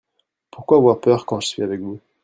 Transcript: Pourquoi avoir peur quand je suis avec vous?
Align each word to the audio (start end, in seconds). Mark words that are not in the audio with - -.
Pourquoi 0.49 0.77
avoir 0.79 0.99
peur 0.99 1.27
quand 1.27 1.39
je 1.41 1.47
suis 1.49 1.61
avec 1.61 1.79
vous? 1.79 1.99